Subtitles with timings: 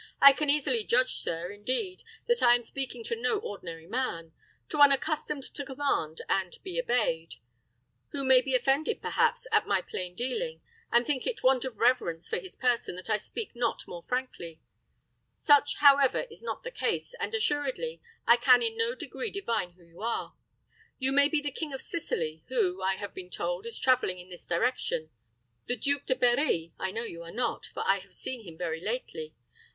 [0.19, 4.31] "I can easily judge, sir, indeed, that I am speaking to no ordinary man
[4.69, 7.35] to one accustomed to command and be obeyed;
[8.09, 10.61] who may be offended, perhaps, at my plain dealing,
[10.91, 14.59] and think it want of reverence for his person that I speak not more frankly.
[15.35, 19.83] Such, however, is not the case, and assuredly I can in no degree divine who
[19.85, 20.33] you are.
[20.97, 24.29] You may be the King of Sicily, who, I have been told, is traveling in
[24.31, 25.11] this direction.
[25.67, 28.81] The Duke de Berri, I know you are not; for I have seen him very
[28.83, 29.35] lately.